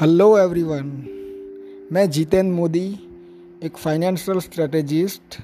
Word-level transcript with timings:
Hello 0.00 0.26
everyone 0.38 0.90
मैं 1.92 2.10
जितेंद्र 2.10 2.52
मोदी, 2.52 2.82
एक 3.62 3.76
financial 3.76 4.38
strategist 4.40 5.38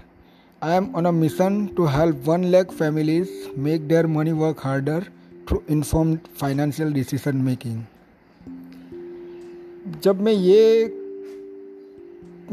I 0.63 0.77
am 0.77 0.87
on 0.97 1.05
a 1.05 1.11
mission 1.11 1.67
to 1.67 1.87
help 1.87 2.23
one 2.27 2.45
lakh 2.45 2.73
families 2.73 3.31
make 3.59 3.89
their 3.89 4.07
money 4.07 4.33
work 4.33 4.61
harder 4.61 5.07
through 5.49 5.61
inform 5.71 6.17
financial 6.41 6.93
decision 6.93 7.37
making 7.37 7.83
जब 10.03 10.21
मैं 10.21 10.33
ये 10.33 10.85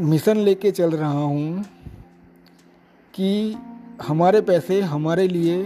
mission 0.00 0.36
लेके 0.36 0.70
चल 0.70 0.90
रहा 0.90 1.22
हूँ 1.22 1.64
कि 3.14 3.56
हमारे 4.02 4.40
पैसे 4.40 4.80
हमारे 4.80 5.28
लिए 5.28 5.64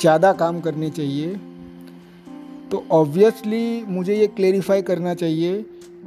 ज़्यादा 0.00 0.32
काम 0.32 0.60
करने 0.60 0.90
चाहिए 0.90 1.40
तो 2.72 2.84
ऑब्वियसली 2.90 3.84
मुझे 3.84 4.14
ये 4.16 4.26
क्लेरिफाई 4.26 4.82
करना 4.82 5.14
चाहिए 5.14 5.60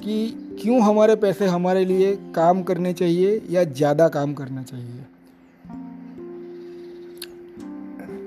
कि 0.03 0.15
क्यों 0.61 0.81
हमारे 0.81 1.15
पैसे 1.15 1.45
हमारे 1.45 1.83
लिए 1.85 2.15
काम 2.35 2.63
करने 2.63 2.93
चाहिए 2.93 3.41
या 3.49 3.63
ज़्यादा 3.63 4.07
काम 4.09 4.33
करना 4.33 4.63
चाहिए। 4.63 5.05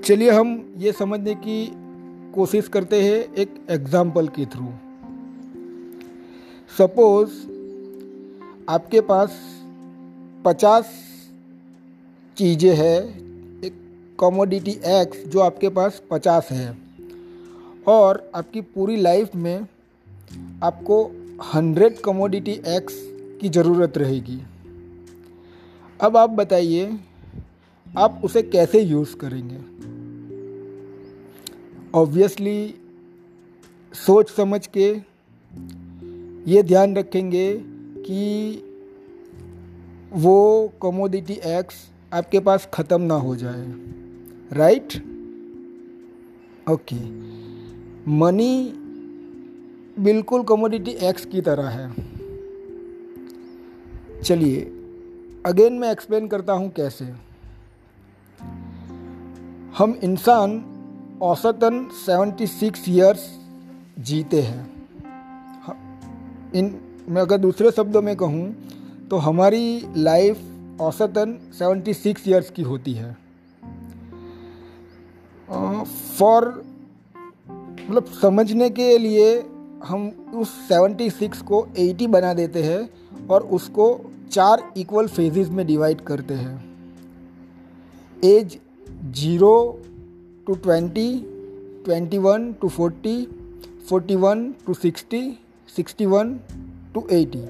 चलिए 0.03 0.29
हम 0.31 0.75
ये 0.77 0.91
समझने 0.91 1.35
की 1.35 1.59
कोशिश 2.35 2.67
करते 2.67 3.01
हैं 3.03 3.35
एक 3.35 3.55
एग्ज़ाम्पल 3.69 4.27
के 4.27 4.45
थ्रू 4.45 4.67
सपोज़ 6.71 7.31
आपके 8.69 9.01
पास 9.01 9.39
पचास 10.45 10.97
चीज़ें 12.37 12.75
हैं, 12.75 12.99
एक 13.63 13.73
कमोडिटी 14.19 14.71
एक्स 14.71 15.25
जो 15.27 15.39
आपके 15.39 15.69
पास 15.69 16.01
पचास 16.11 16.51
है। 16.51 16.88
और 17.87 18.31
आपकी 18.35 18.61
पूरी 18.61 18.95
लाइफ 18.95 19.35
में 19.35 19.67
आपको 20.63 21.03
हंड्रेड 21.53 21.99
कमोडिटी 21.99 22.51
एक्स 22.51 22.93
की 23.41 23.49
ज़रूरत 23.49 23.97
रहेगी। 23.97 24.39
अब 26.01 26.17
आप 26.17 26.29
बताइए, 26.29 26.99
आप 27.97 28.21
उसे 28.23 28.41
कैसे 28.41 28.81
यूज़ 28.81 29.15
करेंगे? 29.15 29.57
ऑब्वियसली 31.99 32.75
सोच 33.93 34.29
समझ 34.29 34.67
के 34.67 34.89
ये 36.51 36.63
ध्यान 36.63 36.95
रखेंगे 36.95 37.53
कि 37.99 38.63
वो 40.13 40.37
कमोडिटी 40.81 41.33
एक्स 41.33 41.75
आपके 42.13 42.39
पास 42.39 42.69
ख़त्म 42.73 43.01
ना 43.01 43.13
हो 43.13 43.35
जाए। 43.35 43.65
राइट 44.53 44.93
ओके 46.71 46.95
मनी 48.09 48.73
बिल्कुल 49.99 50.43
कमोडिटी 50.43 50.91
एक्स 50.91 51.25
की 51.25 51.41
तरह 51.41 51.67
है। 51.69 51.93
चलिए 54.23 54.61
अगेन 55.45 55.73
मैं 55.73 55.91
एक्सप्लेन 55.91 56.27
करता 56.27 56.53
हूँ 56.53 56.69
कैसे। 56.69 57.05
हम 59.77 59.99
इंसान 60.03 60.63
औसतन 61.21 61.89
76 62.05 62.89
इयर्स 62.89 63.39
जीते 63.99 64.41
हैं। 64.41 64.61
इन, 66.55 66.81
मैं 67.09 67.21
अगर 67.21 67.37
दूसरे 67.37 67.71
शब्दों 67.71 68.01
में 68.01 68.15
कहूँ 68.15 68.55
तो 69.09 69.17
हमारी 69.17 69.85
लाइफ 69.97 70.41
औसतन 70.81 71.37
76 71.53 72.27
इयर्स 72.27 72.49
की 72.49 72.61
होती 72.61 72.93
है। 72.93 73.17
फॉर 76.19 76.65
मतलब 77.89 78.05
समझने 78.21 78.69
के 78.69 78.97
लिए 78.97 79.45
हम 79.85 80.11
उस 80.35 80.67
76 80.67 81.37
को 81.41 81.67
80 81.79 82.07
बना 82.07 82.33
देते 82.33 82.63
हैं 82.63 82.89
और 83.27 83.43
उसको 83.43 83.85
चार 84.31 84.73
इक्वल 84.77 85.07
फेजेस 85.07 85.49
में 85.49 85.67
डिवाइड 85.67 86.01
करते 86.01 86.33
हैं। 86.33 86.77
Age 88.23 88.59
zero 89.11 89.79
to 90.47 90.53
twenty 90.53 91.25
twenty 91.85 92.17
one 92.17 92.53
to 92.53 92.69
forty 92.69 93.27
forty 93.89 94.15
one 94.15 94.51
to 94.65 94.73
sixty 94.73 95.37
sixty 95.75 96.05
one 96.05 96.39
to 96.93 97.07
eighty 97.11 97.41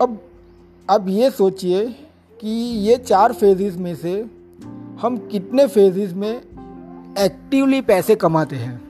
अब 0.00 0.18
अब 0.90 1.08
ये 1.08 1.30
सोचिए 1.30 1.86
कि 2.40 2.50
ये 2.88 2.96
चार 2.96 3.32
फेजेस 3.32 3.76
में 3.76 3.94
से 3.94 4.40
हम 5.00 5.16
कितने 5.16 5.66
फेजेस 5.66 6.12
में 6.12 6.42
एक्टिवली 7.18 7.80
पैसे 7.80 8.14
कमाते 8.14 8.56
हैं। 8.56 8.80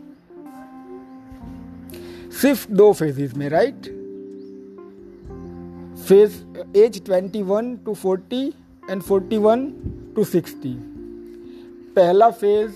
सिर्फ़ 2.42 2.72
दो 2.72 2.92
फेजेस 2.92 3.34
में 3.34 3.48
right 3.48 3.82
phase 6.08 6.32
age 6.76 7.02
21 7.02 7.76
to 7.84 7.94
40 7.94 8.52
and 8.90 9.02
41 9.02 9.70
to 10.14 10.24
60 10.24 10.74
पहला 11.96 12.30
फ़ेज़ 12.30 12.72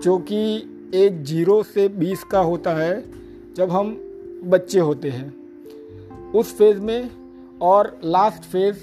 जो 0.00 0.18
कि 0.18 0.42
एज 0.94 1.22
ज़ीरो 1.24 1.62
से 1.62 1.88
20 1.88 2.24
का 2.24 2.38
होता 2.38 2.74
है, 2.74 3.04
जब 3.54 3.70
हम 3.70 3.96
बच्चे 4.44 4.78
होते 4.78 5.10
हैं। 5.10 6.32
उस 6.32 6.56
फ़ेज़ 6.58 6.80
में 6.80 7.10
और 7.62 8.00
लास्ट 8.04 8.42
फ़ेज़ 8.42 8.76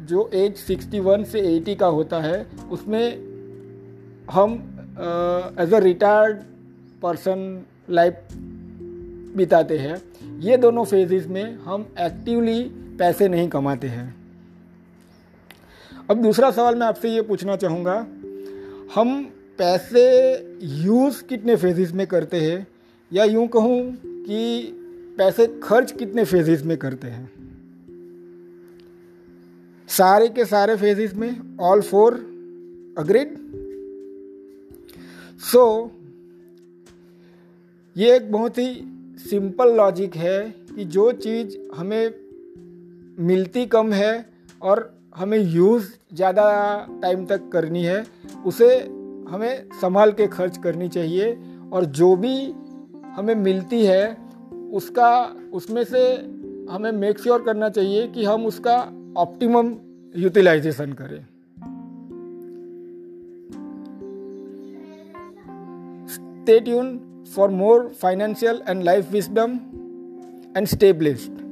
जो 0.00 0.30
एज 0.34 0.56
61 0.70 1.24
से 1.24 1.58
80 1.58 1.74
का 1.74 1.86
होता 1.86 2.20
है, 2.20 2.46
उसमें 2.70 3.27
हम 4.30 4.52
as 5.60 5.72
a 5.74 5.78
retired 5.78 6.38
person 7.02 7.62
life 7.90 8.28
बिताते 9.36 9.78
हैं। 9.78 9.96
ये 10.40 10.56
दोनों 10.56 10.84
फेजेस 10.84 11.26
में 11.26 11.56
हम 11.56 11.86
एक्टिवली 12.00 12.62
पैसे 12.98 13.28
नहीं 13.28 13.48
कमाते 13.48 13.86
हैं। 13.86 14.14
अब 16.10 16.22
दूसरा 16.22 16.50
सवाल 16.50 16.74
मैं 16.74 16.86
आपसे 16.86 17.10
ये 17.10 17.22
पूछना 17.22 17.56
चाहूँगा, 17.56 17.96
हम 18.94 19.22
पैसे 19.58 20.04
यूज़ 20.62 21.22
कितने 21.24 21.56
फेजेस 21.56 21.92
में 21.92 22.06
करते 22.06 22.40
हैं? 22.40 22.66
या 23.12 23.24
यूँ 23.24 23.46
कहूँ 23.48 23.80
कि 24.04 24.62
पैसे 25.18 25.46
खर्च 25.62 25.92
कितने 25.92 26.24
फेजेस 26.24 26.62
में 26.64 26.76
करते 26.76 27.08
हैं? 27.08 27.30
सारे 29.88 30.28
के 30.28 30.44
सारे 30.44 30.76
फेजेस 30.76 31.14
में 31.14 31.58
all 31.60 31.82
four 31.82 32.14
agreed 32.98 33.36
so 35.38 35.90
so, 35.94 35.98
ये 37.96 38.16
एक 38.16 38.32
बहुत 38.32 38.58
ही 38.58 38.84
सिंपल 39.18 39.76
लॉजिक 39.76 40.16
है 40.16 40.50
कि 40.50 40.84
जो 40.84 41.12
चीज़ 41.12 41.58
हमें 41.76 42.14
मिलती 43.26 43.66
कम 43.66 43.92
है 43.92 44.30
और 44.62 44.98
हमें 45.16 45.38
यूज़ 45.38 45.90
ज़्यादा 46.14 46.86
टाइम 47.02 47.26
तक 47.26 47.48
करनी 47.48 47.84
है 47.84 48.06
उसे 48.46 48.78
हमें 49.28 49.68
संभाल 49.80 50.12
के 50.12 50.26
खर्च 50.26 50.58
करनी 50.58 50.88
चाहिए 50.88 51.38
और 51.72 51.84
जो 51.84 52.16
भी 52.16 52.52
हमें 53.06 53.34
मिलती 53.34 53.84
है 53.84 54.18
उसका 54.72 55.36
उसमें 55.52 55.84
से 55.84 56.16
हमें 56.72 56.92
मेक 56.92 57.18
श्योर 57.18 57.36
sure 57.36 57.52
करना 57.52 57.68
चाहिए 57.68 58.08
कि 58.08 58.24
हम 58.24 58.46
उसका 58.46 58.76
ऑप्टिमम 59.16 59.76
यूटिलाइजेशन 60.16 60.92
करें। 60.92 61.26
Stay 66.48 66.60
tuned 66.60 67.28
for 67.28 67.46
more 67.50 67.90
financial 67.92 68.62
and 68.64 68.82
life 68.82 69.10
wisdom 69.10 69.56
and 70.54 70.66
stay 70.66 70.92
blessed 70.92 71.42